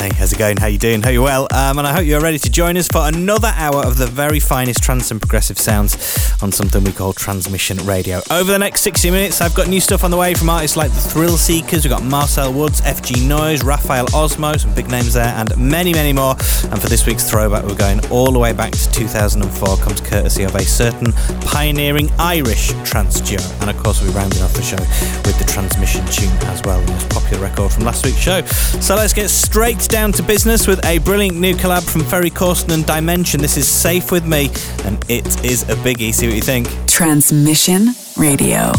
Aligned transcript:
Hey, 0.00 0.08
how's 0.14 0.32
it 0.32 0.38
going? 0.38 0.56
How 0.56 0.66
you 0.68 0.78
doing? 0.78 1.02
How 1.02 1.10
you 1.10 1.20
well? 1.20 1.46
Um, 1.52 1.76
and 1.76 1.86
I 1.86 1.92
hope 1.92 2.06
you're 2.06 2.22
ready 2.22 2.38
to 2.38 2.50
join 2.50 2.78
us 2.78 2.88
for 2.88 3.06
another 3.06 3.52
hour 3.54 3.84
of 3.84 3.98
the 3.98 4.06
very 4.06 4.40
finest 4.40 4.82
trance 4.82 5.10
and 5.10 5.20
progressive 5.20 5.58
sounds 5.58 5.94
on 6.42 6.52
something 6.52 6.82
we 6.82 6.92
call 6.92 7.12
Transmission 7.12 7.76
Radio. 7.84 8.22
Over 8.30 8.50
the 8.50 8.58
next 8.58 8.80
60 8.80 9.10
minutes, 9.10 9.42
I've 9.42 9.54
got 9.54 9.68
new 9.68 9.78
stuff 9.78 10.02
on 10.02 10.10
the 10.10 10.16
way 10.16 10.32
from 10.32 10.48
artists 10.48 10.74
like 10.74 10.90
the 10.90 11.00
Thrill 11.00 11.36
Seekers. 11.36 11.84
We've 11.84 11.92
got 11.92 12.02
Marcel 12.02 12.50
Woods, 12.50 12.80
FG 12.80 13.28
Noise, 13.28 13.62
Rafael 13.62 14.06
Osmo, 14.06 14.58
some 14.58 14.74
big 14.74 14.88
names 14.88 15.12
there, 15.12 15.34
and 15.36 15.54
many, 15.58 15.92
many 15.92 16.14
more. 16.14 16.30
And 16.70 16.80
for 16.80 16.88
this 16.88 17.04
week's 17.04 17.28
throwback, 17.28 17.64
we're 17.64 17.74
going 17.74 18.00
all 18.08 18.32
the 18.32 18.38
way 18.38 18.54
back 18.54 18.72
to 18.72 18.90
2004. 18.92 19.76
Comes 19.76 20.00
courtesy 20.00 20.44
of 20.44 20.54
a 20.54 20.62
certain 20.62 21.12
pioneering 21.42 22.10
Irish 22.18 22.72
trance 22.84 23.20
duo. 23.20 23.42
And 23.60 23.68
of 23.68 23.76
course, 23.76 24.00
we're 24.00 24.12
rounding 24.12 24.40
off 24.40 24.54
the 24.54 24.62
show 24.62 24.78
with 25.26 25.38
the 25.38 25.44
Transmission 25.44 26.06
tune 26.06 26.32
as 26.48 26.62
well, 26.62 26.80
the 26.80 26.92
most 26.92 27.10
popular 27.10 27.42
record 27.42 27.70
from 27.70 27.84
last 27.84 28.06
week's 28.06 28.16
show. 28.16 28.40
So 28.80 28.94
let's 28.94 29.12
get 29.12 29.28
straight 29.28 29.89
down 29.90 30.12
to 30.12 30.22
business 30.22 30.68
with 30.68 30.84
a 30.84 30.98
brilliant 30.98 31.38
new 31.38 31.54
collab 31.54 31.82
from 31.82 32.02
Ferry 32.02 32.30
Corsten 32.30 32.72
and 32.72 32.86
Dimension. 32.86 33.40
This 33.40 33.56
is 33.56 33.66
Safe 33.66 34.12
With 34.12 34.24
Me, 34.24 34.48
and 34.84 35.04
it 35.10 35.44
is 35.44 35.64
a 35.64 35.74
biggie. 35.76 36.14
See 36.14 36.28
what 36.28 36.36
you 36.36 36.42
think. 36.42 36.68
Transmission 36.86 37.88
Radio. 38.16 38.72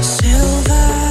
Silver. 0.00 1.01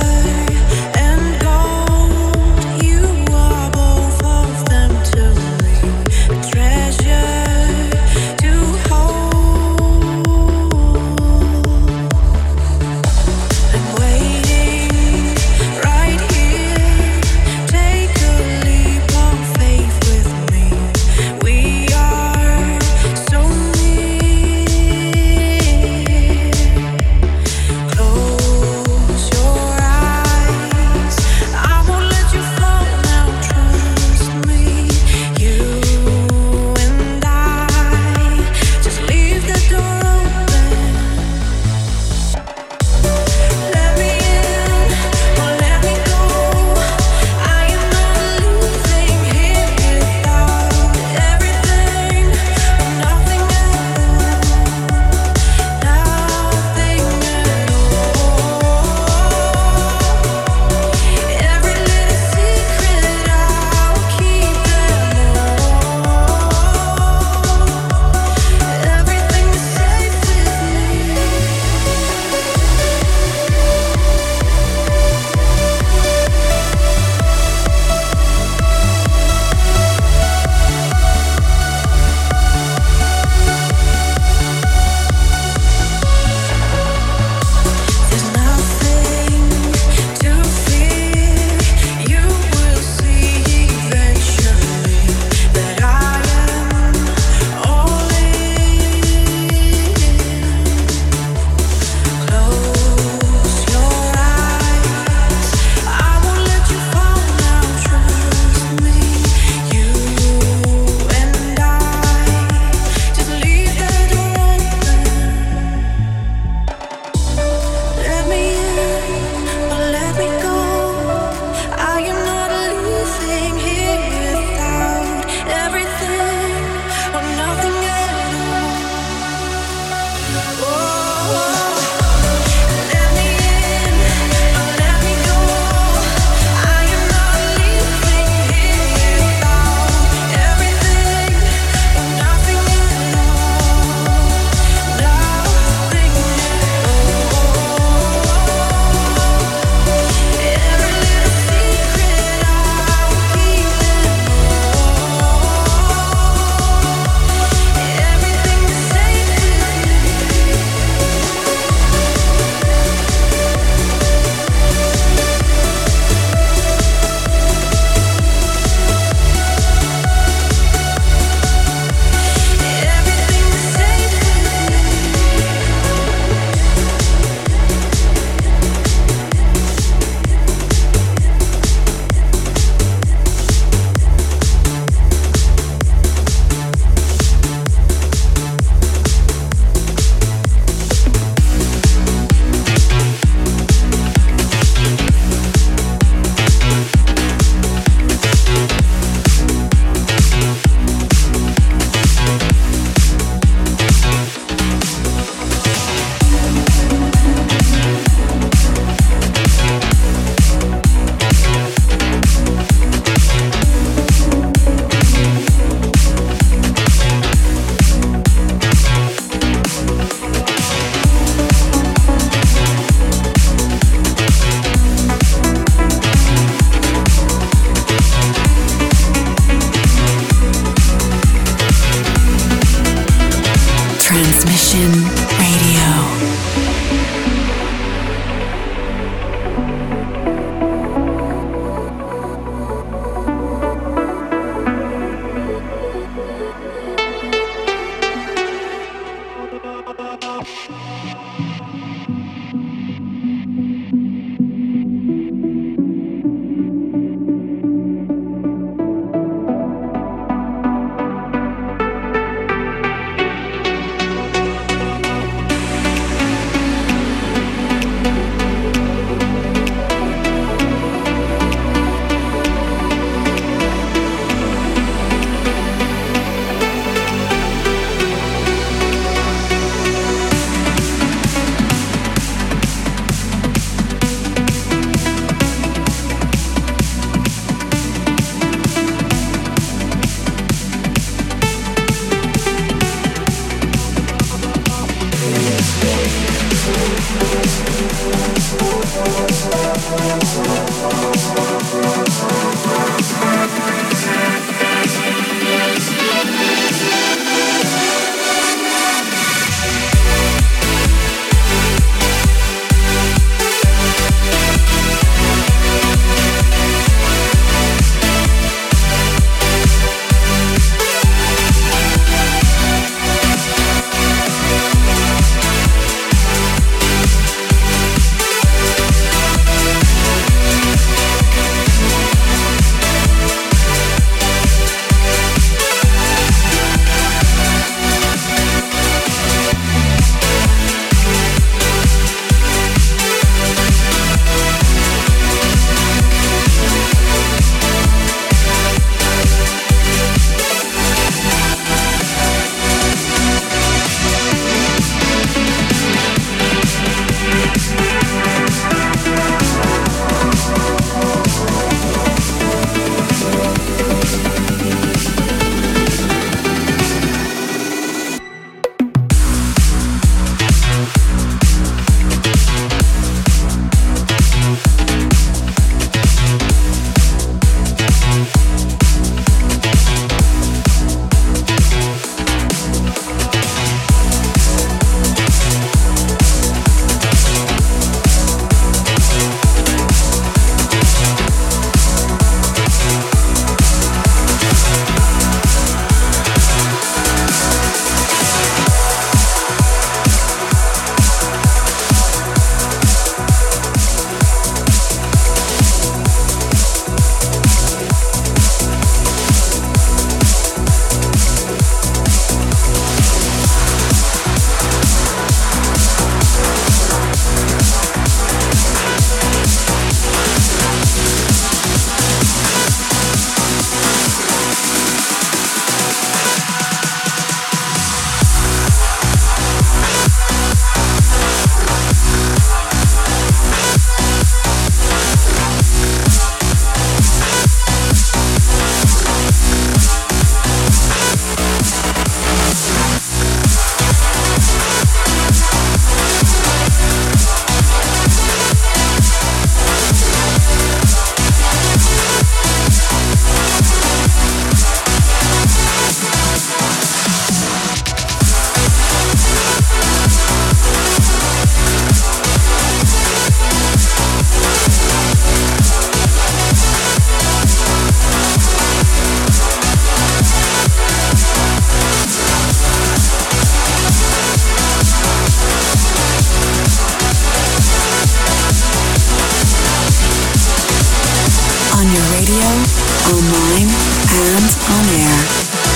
and 483.70 484.58
on 484.74 484.86
air. 484.90 485.22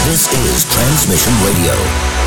This 0.05 0.27
is 0.33 0.65
Transmission 0.65 1.33
Radio. 1.45 2.24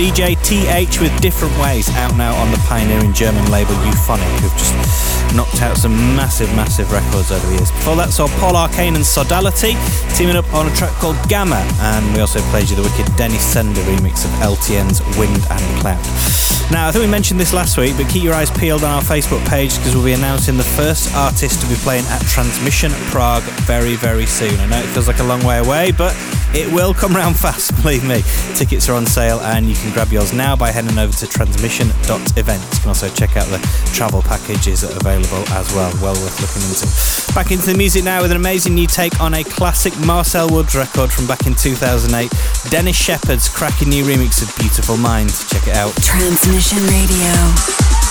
DJ 0.00 0.32
TH 0.48 0.98
with 0.98 1.14
Different 1.20 1.52
Ways 1.58 1.86
out 1.96 2.16
now 2.16 2.34
on 2.36 2.50
the 2.50 2.56
pioneering 2.66 3.12
German 3.12 3.44
label 3.50 3.74
Euphonic, 3.84 4.24
who've 4.40 4.50
just 4.52 4.72
knocked 5.36 5.60
out 5.60 5.76
some 5.76 5.92
massive, 6.16 6.48
massive 6.56 6.90
records 6.90 7.30
over 7.30 7.46
the 7.48 7.56
years. 7.56 7.70
Before 7.70 7.96
that, 7.96 8.08
saw 8.08 8.26
Paul 8.40 8.56
Arcane 8.56 8.94
and 8.94 9.04
Sodality 9.04 9.76
teaming 10.16 10.36
up 10.36 10.50
on 10.54 10.66
a 10.66 10.74
track 10.74 10.92
called 10.92 11.18
Gamma, 11.28 11.60
and 11.80 12.14
we 12.14 12.20
also 12.20 12.40
played 12.48 12.70
you 12.70 12.76
the 12.76 12.82
wicked 12.82 13.14
Dennis 13.18 13.44
Sender 13.44 13.82
remix 13.82 14.24
of 14.24 14.30
LTN's 14.40 15.04
Wind 15.18 15.36
and 15.50 15.80
Cloud. 15.82 16.00
Now, 16.72 16.88
I 16.88 16.92
think 16.92 17.04
we 17.04 17.10
mentioned 17.10 17.38
this 17.38 17.52
last 17.52 17.76
week, 17.76 17.94
but 17.98 18.08
keep 18.08 18.24
your 18.24 18.32
eyes 18.32 18.50
peeled 18.50 18.84
on 18.84 18.90
our 18.90 19.02
Facebook 19.02 19.46
page 19.48 19.76
because 19.76 19.94
we'll 19.94 20.06
be 20.06 20.14
announcing 20.14 20.56
the 20.56 20.64
first 20.80 21.14
artist 21.14 21.60
to 21.60 21.68
be 21.68 21.74
playing 21.74 22.06
at 22.06 22.22
Transmission 22.22 22.90
Prague 23.12 23.42
very, 23.68 23.96
very 23.96 24.24
soon. 24.24 24.58
I 24.60 24.64
know 24.64 24.78
it 24.78 24.86
feels 24.96 25.08
like 25.08 25.18
a 25.18 25.24
long 25.24 25.44
way 25.44 25.58
away, 25.58 25.92
but 25.92 26.16
it 26.54 26.72
will 26.72 26.94
come 26.94 27.14
round 27.14 27.36
fast, 27.44 27.74
believe 27.82 28.06
me. 28.06 28.22
Tickets 28.54 28.88
are 28.88 28.94
on 28.94 29.06
sale 29.06 29.40
and 29.40 29.66
you 29.66 29.74
can 29.74 29.92
grab 29.92 30.08
yours 30.08 30.32
now 30.32 30.56
by 30.56 30.70
heading 30.70 30.98
over 30.98 31.12
to 31.12 31.26
transmission.events. 31.26 32.74
You 32.74 32.80
can 32.80 32.88
also 32.88 33.08
check 33.10 33.36
out 33.36 33.46
the 33.48 33.58
travel 33.92 34.22
packages 34.22 34.82
that 34.82 34.92
are 34.92 35.00
available 35.00 35.48
as 35.54 35.72
well. 35.74 35.92
Well 36.02 36.14
worth 36.14 36.40
looking 36.40 36.62
into. 36.68 36.86
Back 37.34 37.52
into 37.52 37.66
the 37.66 37.78
music 37.78 38.04
now 38.04 38.22
with 38.22 38.30
an 38.30 38.36
amazing 38.36 38.74
new 38.74 38.86
take 38.86 39.20
on 39.20 39.34
a 39.34 39.44
classic 39.44 39.96
Marcel 40.00 40.48
Woods 40.50 40.74
record 40.74 41.10
from 41.10 41.26
back 41.26 41.46
in 41.46 41.54
2008. 41.54 42.30
Dennis 42.70 42.96
Sheperd's 42.96 43.48
cracking 43.48 43.88
new 43.88 44.04
remix 44.04 44.42
of 44.42 44.56
Beautiful 44.58 44.96
Mind. 44.96 45.30
Check 45.48 45.68
it 45.68 45.76
out. 45.76 45.94
Transmission 46.02 46.78
Radio. 46.86 48.10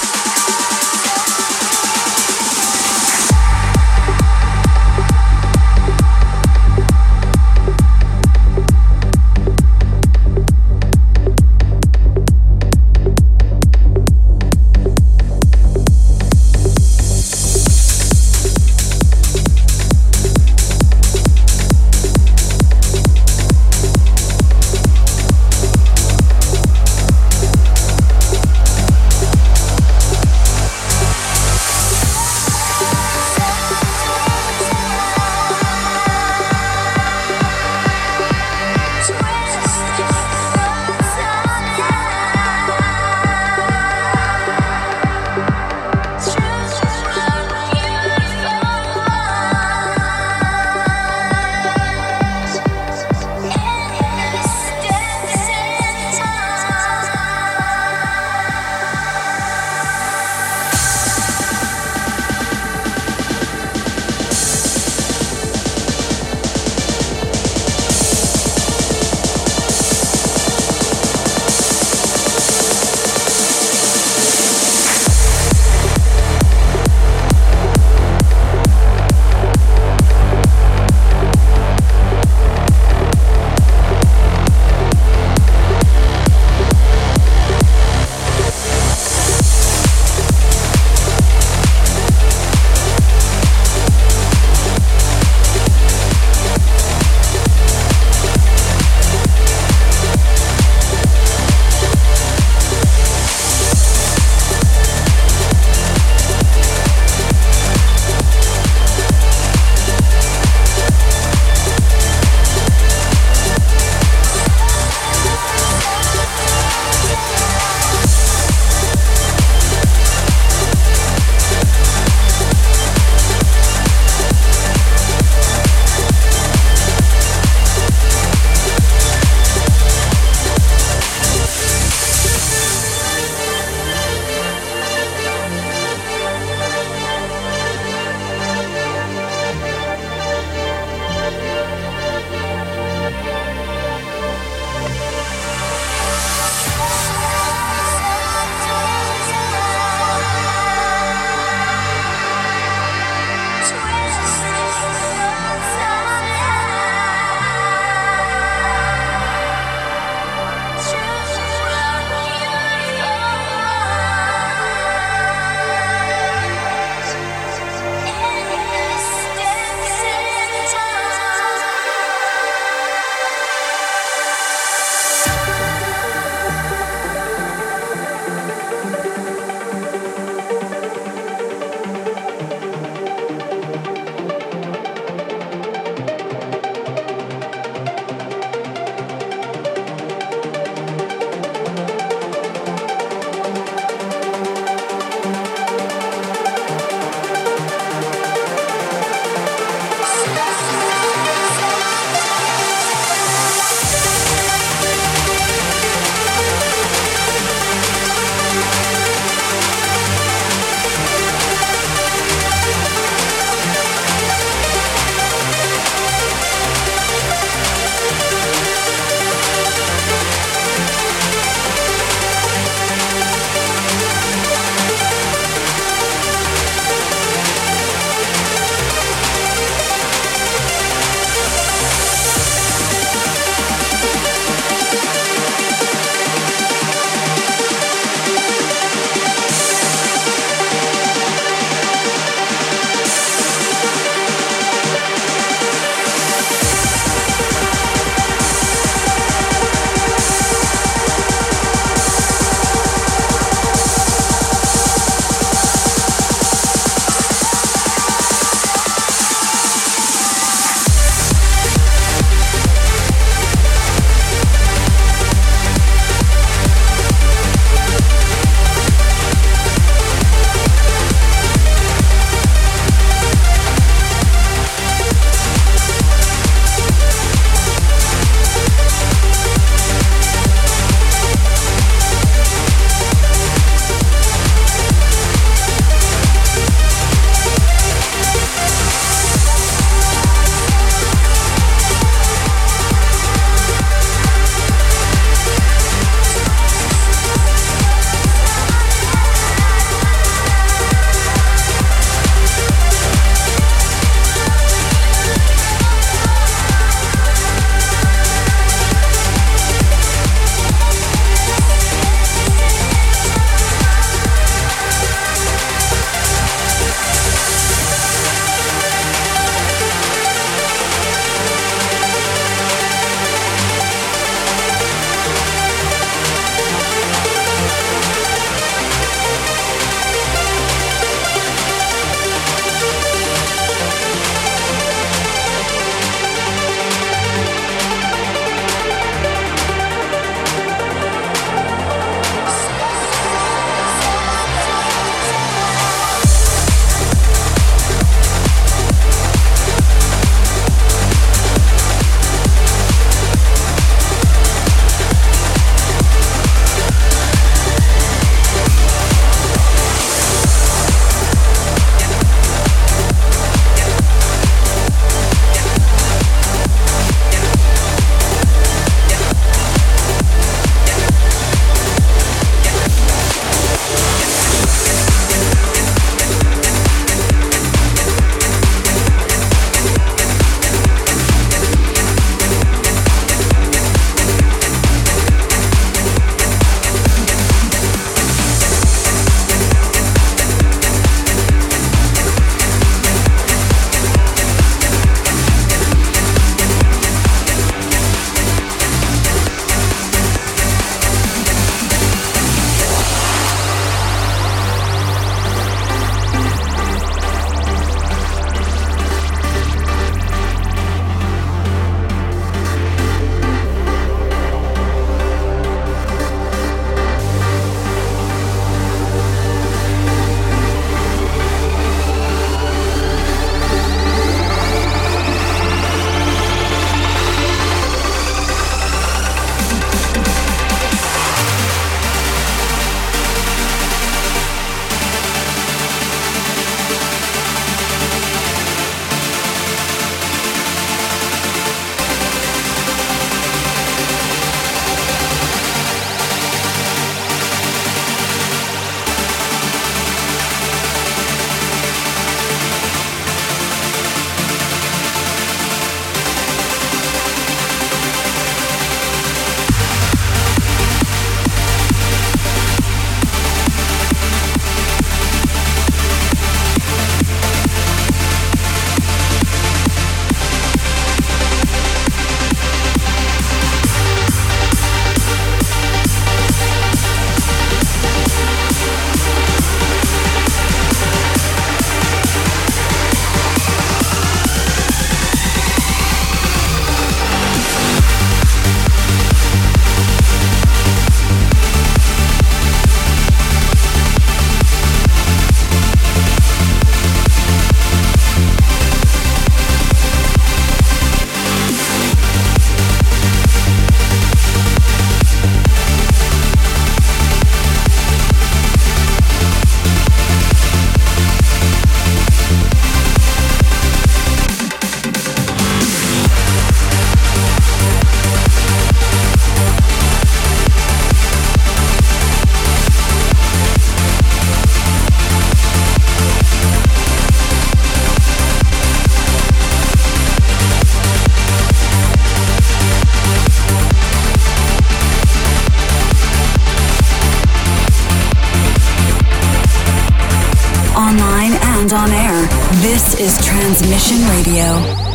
This 542.99 543.15
is 543.15 543.45
Transmission 543.45 544.27
Radio. 544.27 545.08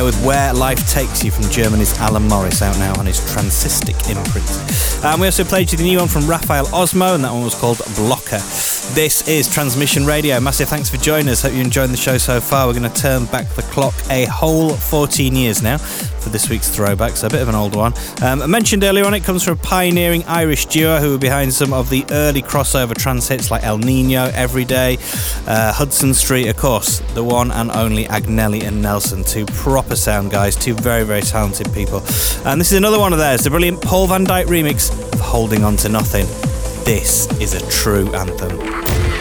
There 0.00 0.06
with 0.06 0.24
Where 0.24 0.54
Life 0.54 0.88
Takes 0.88 1.22
You 1.22 1.30
from 1.30 1.44
Germany's 1.50 1.92
Alan 1.98 2.26
Morris, 2.26 2.62
out 2.62 2.74
now 2.78 2.98
on 2.98 3.04
his 3.04 3.20
Transistic 3.34 3.96
imprint. 4.08 4.48
And 5.04 5.20
we 5.20 5.26
also 5.26 5.44
played 5.44 5.70
you 5.70 5.76
the 5.76 5.84
new 5.84 5.98
one 5.98 6.08
from 6.08 6.26
Rafael 6.26 6.64
Osmo, 6.68 7.14
and 7.14 7.22
that 7.22 7.30
one 7.30 7.44
was 7.44 7.54
called 7.54 7.82
Blocker. 7.96 8.38
This 8.94 9.28
is 9.28 9.46
Transmission 9.46 10.06
Radio. 10.06 10.40
Massive 10.40 10.70
thanks 10.70 10.88
for 10.88 10.96
joining 10.96 11.28
us. 11.28 11.42
Hope 11.42 11.52
you're 11.52 11.60
enjoying 11.60 11.90
the 11.90 11.98
show 11.98 12.16
so 12.16 12.40
far. 12.40 12.66
We're 12.66 12.78
going 12.78 12.90
to 12.90 12.98
turn 12.98 13.26
back 13.26 13.46
the 13.50 13.62
clock 13.62 13.94
a 14.08 14.24
whole 14.24 14.70
14 14.70 15.36
years 15.36 15.62
now 15.62 15.76
for 16.30 16.32
this 16.32 16.48
week's 16.48 16.68
throwback, 16.68 17.16
so 17.16 17.26
a 17.26 17.30
bit 17.30 17.42
of 17.42 17.48
an 17.48 17.54
old 17.54 17.74
one. 17.74 17.92
Um, 18.22 18.42
I 18.42 18.46
mentioned 18.46 18.84
earlier 18.84 19.04
on, 19.04 19.14
it 19.14 19.24
comes 19.24 19.42
from 19.42 19.54
a 19.54 19.62
pioneering 19.62 20.24
Irish 20.24 20.66
duo 20.66 20.98
who 20.98 21.10
were 21.10 21.18
behind 21.18 21.52
some 21.52 21.72
of 21.72 21.90
the 21.90 22.04
early 22.10 22.42
crossover 22.42 22.94
trance 22.94 23.28
hits 23.28 23.50
like 23.50 23.64
El 23.64 23.78
Nino, 23.78 24.30
Everyday, 24.34 24.98
uh, 25.46 25.72
Hudson 25.72 26.14
Street, 26.14 26.48
of 26.48 26.56
course, 26.56 27.00
the 27.14 27.24
one 27.24 27.50
and 27.50 27.70
only 27.72 28.04
Agnelli 28.04 28.62
and 28.62 28.80
Nelson, 28.80 29.24
two 29.24 29.44
proper 29.46 29.96
sound 29.96 30.30
guys, 30.30 30.56
two 30.56 30.74
very, 30.74 31.04
very 31.04 31.22
talented 31.22 31.72
people. 31.72 31.98
And 32.44 32.60
this 32.60 32.70
is 32.72 32.78
another 32.78 32.98
one 32.98 33.12
of 33.12 33.18
theirs, 33.18 33.42
the 33.42 33.50
brilliant 33.50 33.82
Paul 33.82 34.06
van 34.06 34.24
Dyk 34.24 34.46
remix 34.46 34.90
of 35.12 35.20
Holding 35.20 35.64
On 35.64 35.76
to 35.78 35.88
Nothing. 35.88 36.26
This 36.84 37.26
is 37.40 37.54
a 37.54 37.70
true 37.70 38.14
anthem. 38.14 38.56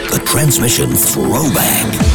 The 0.09 0.21
Transmission 0.25 0.91
Throwback. 0.91 2.08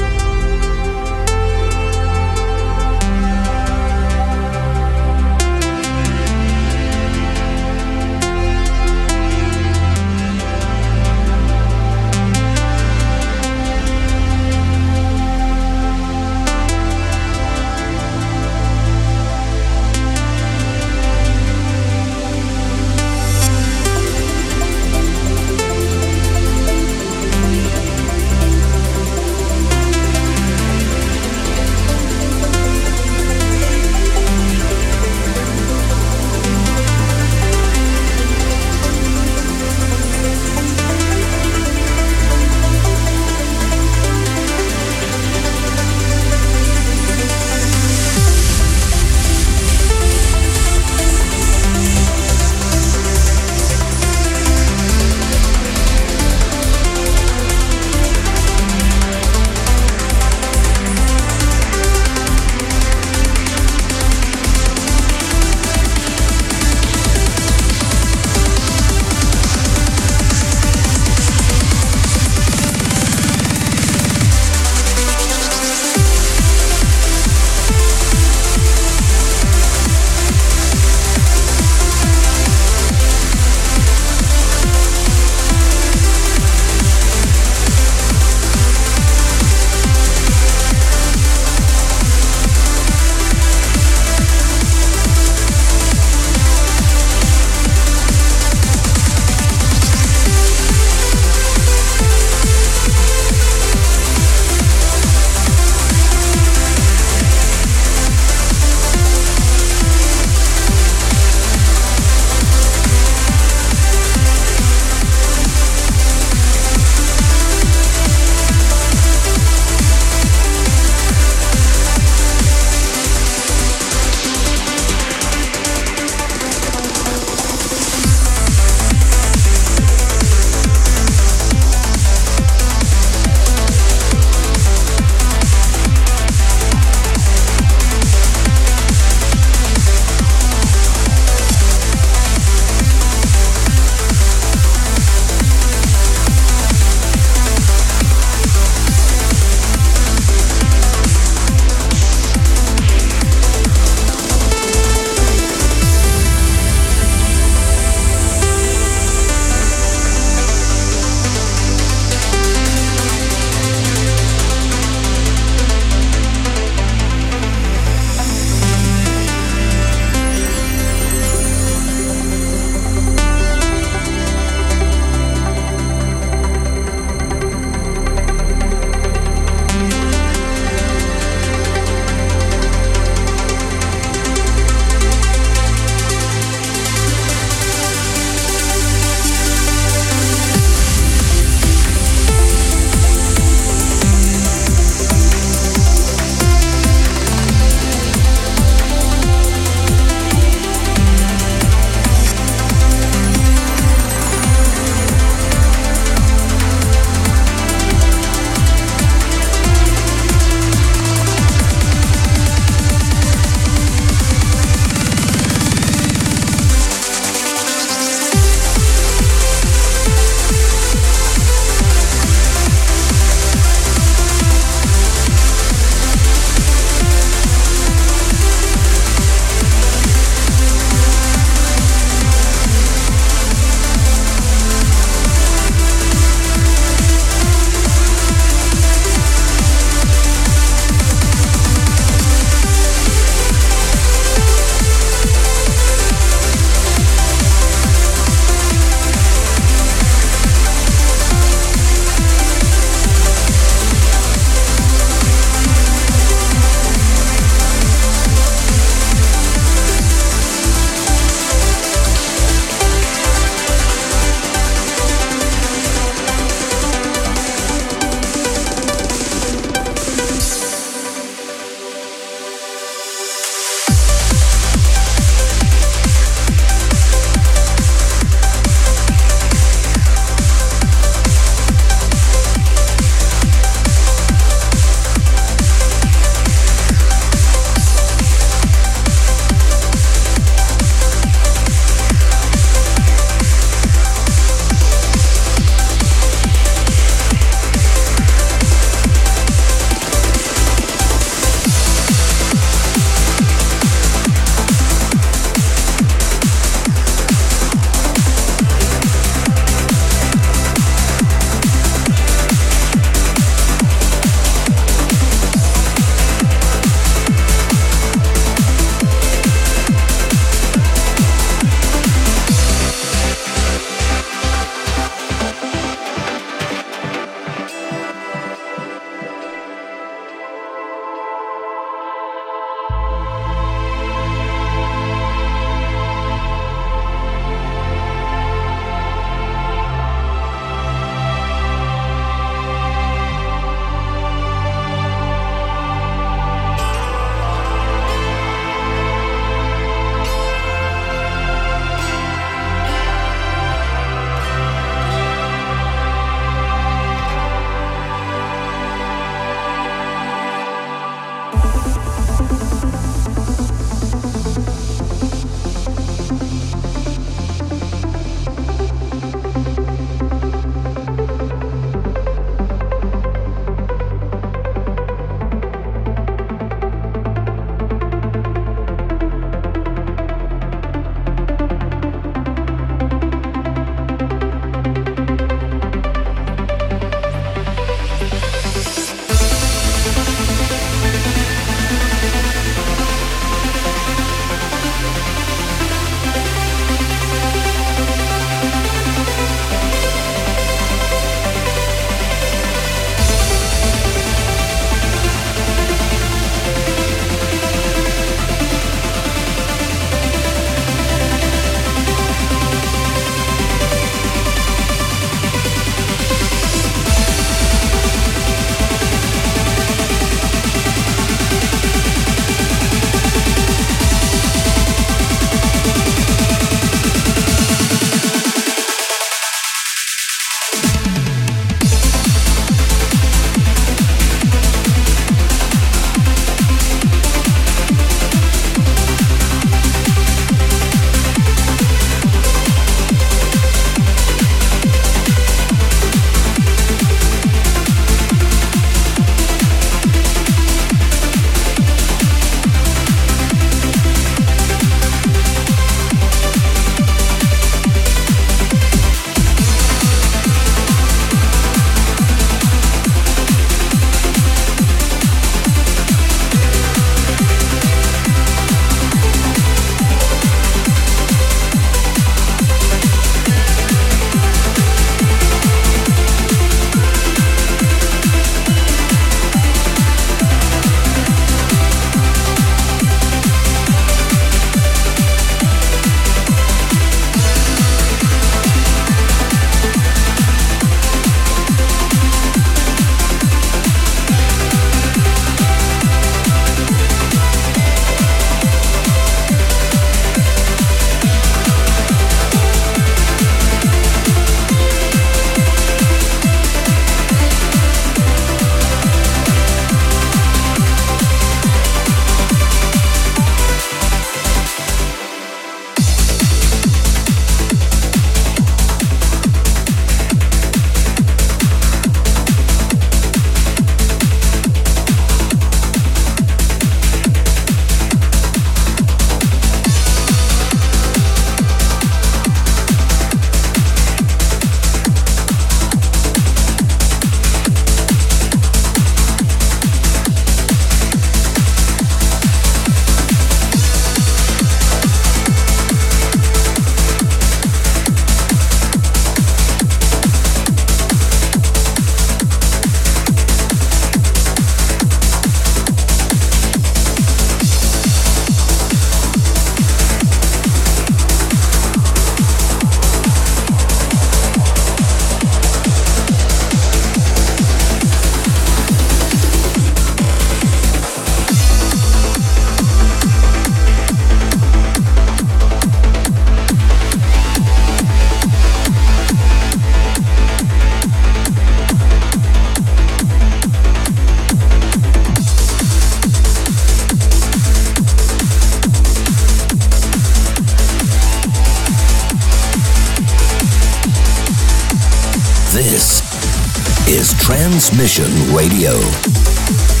Transmission 597.37 598.29
Radio. 598.53 600.00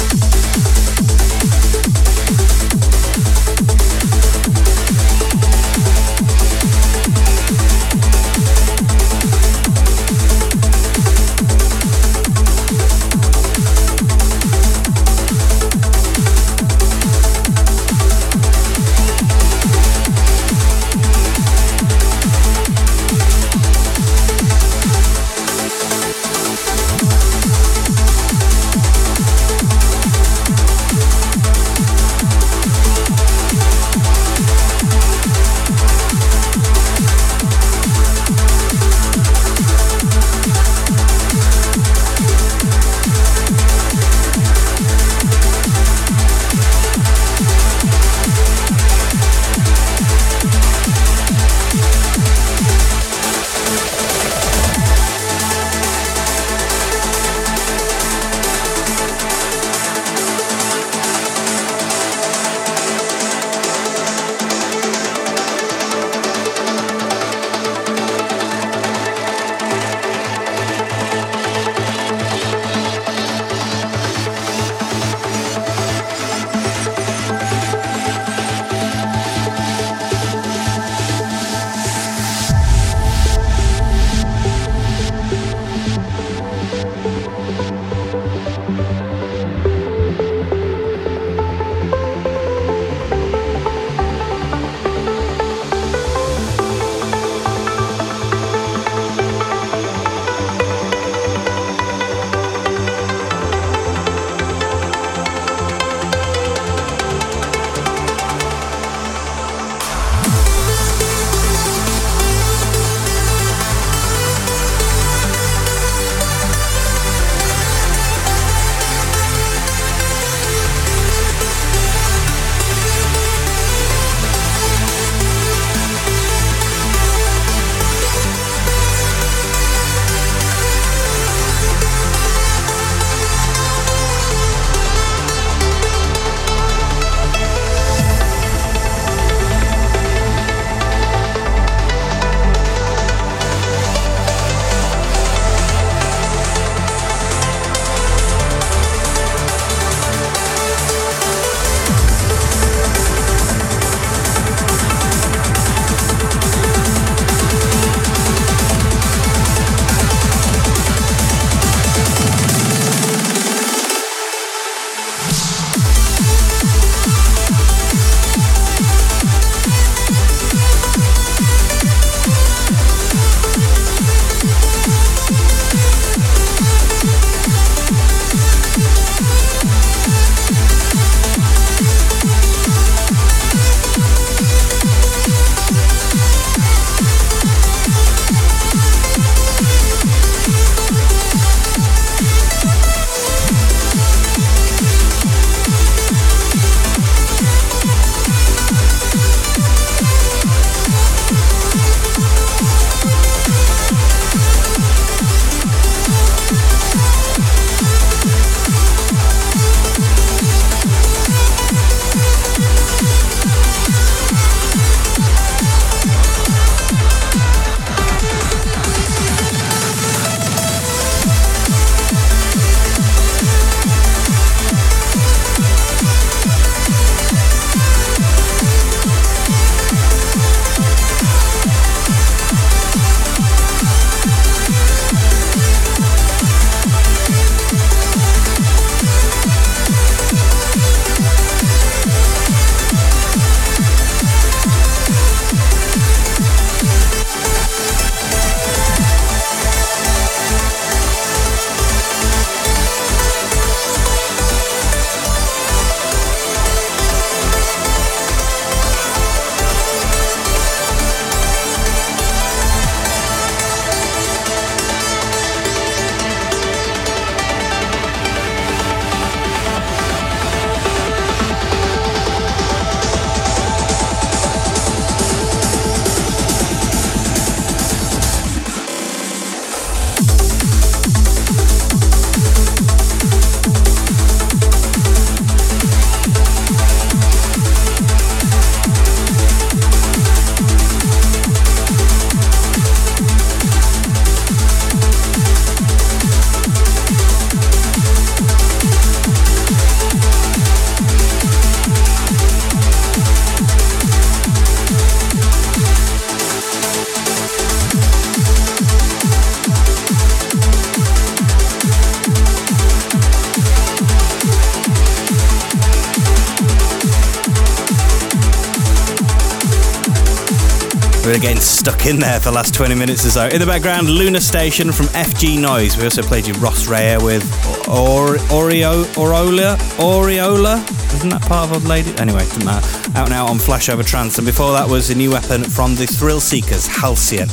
Stuck 321.81 322.05
in 322.05 322.19
there 322.19 322.39
for 322.39 322.49
the 322.49 322.51
last 322.51 322.75
20 322.75 322.93
minutes 322.93 323.25
or 323.25 323.31
so. 323.31 323.47
In 323.47 323.59
the 323.59 323.65
background, 323.65 324.07
Lunar 324.07 324.39
Station 324.39 324.91
from 324.91 325.07
FG 325.07 325.59
Noise. 325.59 325.97
We 325.97 326.03
also 326.03 326.21
played 326.21 326.45
you 326.45 326.53
Ross 326.55 326.85
Rea 326.85 327.17
with 327.17 327.43
or- 327.89 328.37
Oreo 328.53 329.03
Oriola 329.15 329.77
Oriola. 329.97 330.77
Isn't 331.15 331.29
that 331.29 331.41
part 331.41 331.67
of 331.67 331.73
Old 331.73 331.85
Lady? 331.85 332.15
Anyway, 332.19 332.41
doesn't 332.41 332.65
matter. 332.65 333.17
Out 333.17 333.29
now 333.29 333.47
on 333.47 333.57
Flashover 333.57 334.05
Trance. 334.05 334.37
And 334.37 334.45
before 334.45 334.73
that 334.73 334.87
was 334.87 335.09
a 335.09 335.15
new 335.15 335.31
weapon 335.31 335.63
from 335.63 335.95
the 335.95 336.05
Thrill 336.05 336.39
Seekers, 336.39 336.85
Halcyon. 336.85 337.49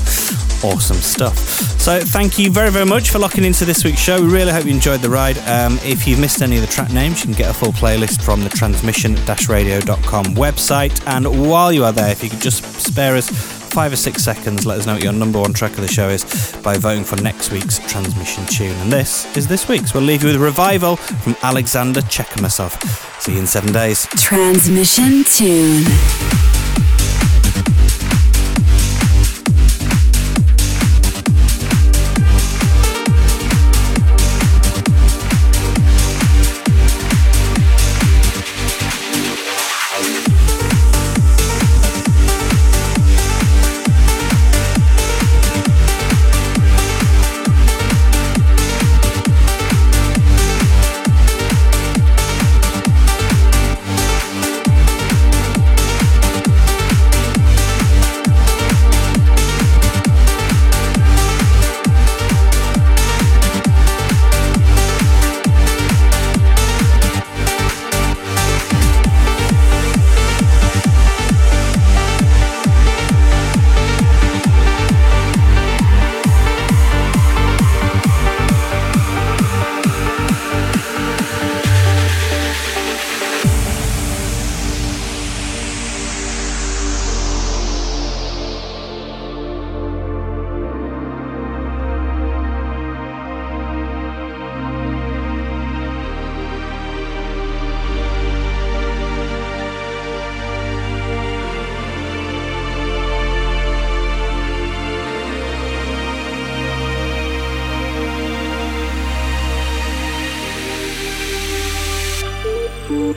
Awesome 0.62 0.98
stuff. 0.98 1.38
So 1.80 1.98
thank 2.00 2.38
you 2.38 2.50
very, 2.50 2.70
very 2.70 2.84
much 2.84 3.08
for 3.10 3.18
locking 3.18 3.44
into 3.44 3.64
this 3.64 3.82
week's 3.82 4.00
show. 4.00 4.20
We 4.20 4.28
really 4.30 4.52
hope 4.52 4.66
you 4.66 4.72
enjoyed 4.72 5.00
the 5.00 5.08
ride. 5.08 5.38
Um, 5.48 5.78
if 5.82 6.06
you've 6.06 6.20
missed 6.20 6.42
any 6.42 6.56
of 6.56 6.60
the 6.60 6.68
track 6.68 6.92
names, 6.92 7.20
you 7.20 7.26
can 7.26 7.34
get 7.34 7.48
a 7.48 7.54
full 7.54 7.72
playlist 7.72 8.20
from 8.20 8.42
the 8.42 8.50
transmission-radio.com 8.50 10.34
website. 10.34 11.00
And 11.06 11.48
while 11.48 11.72
you 11.72 11.84
are 11.84 11.92
there, 11.92 12.10
if 12.10 12.22
you 12.22 12.28
could 12.28 12.42
just 12.42 12.62
spare 12.78 13.16
us 13.16 13.57
five 13.78 13.92
or 13.92 13.96
six 13.96 14.24
seconds, 14.24 14.66
let 14.66 14.76
us 14.76 14.86
know 14.86 14.94
what 14.94 15.04
your 15.04 15.12
number 15.12 15.38
one 15.38 15.52
track 15.52 15.70
of 15.70 15.82
the 15.82 15.86
show 15.86 16.08
is 16.08 16.24
by 16.64 16.76
voting 16.76 17.04
for 17.04 17.14
next 17.22 17.52
week's 17.52 17.78
transmission 17.88 18.44
tune. 18.46 18.74
And 18.78 18.92
this 18.92 19.24
is 19.36 19.46
this 19.46 19.68
week's. 19.68 19.94
We'll 19.94 20.02
leave 20.02 20.24
you 20.24 20.30
with 20.30 20.40
Revival 20.40 20.96
from 20.96 21.36
Alexander 21.42 22.00
Chechemasov. 22.00 22.72
See 23.22 23.34
you 23.34 23.38
in 23.38 23.46
seven 23.46 23.72
days. 23.72 24.08
Transmission 24.16 25.22
tune. 25.22 26.57
Thank 112.88 113.16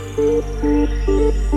you. 1.07 1.50